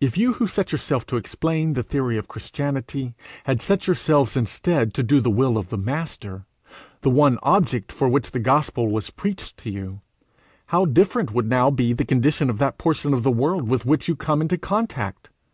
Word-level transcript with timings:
If 0.00 0.16
you 0.16 0.32
who 0.32 0.46
set 0.46 0.72
yourselves 0.72 1.04
to 1.04 1.18
explain 1.18 1.74
the 1.74 1.82
theory 1.82 2.16
of 2.16 2.26
Christianity, 2.26 3.14
had 3.44 3.60
set 3.60 3.86
yourselves 3.86 4.34
instead 4.34 4.94
to 4.94 5.02
do 5.02 5.20
the 5.20 5.28
will 5.28 5.58
of 5.58 5.68
the 5.68 5.76
Master, 5.76 6.46
the 7.02 7.10
one 7.10 7.38
object 7.42 7.92
for 7.92 8.08
which 8.08 8.30
the 8.30 8.38
Gospel 8.38 8.88
was 8.90 9.10
preached 9.10 9.58
to 9.58 9.70
you, 9.70 10.00
how 10.68 10.86
different 10.86 11.34
would 11.34 11.50
now 11.50 11.70
be 11.70 11.92
the 11.92 12.06
condition 12.06 12.48
of 12.48 12.56
that 12.60 12.78
portion 12.78 13.12
of 13.12 13.24
the 13.24 13.30
world 13.30 13.68
with 13.68 13.84
which 13.84 14.08
you 14.08 14.16
come 14.16 14.40
into 14.40 14.56
contact! 14.56 15.28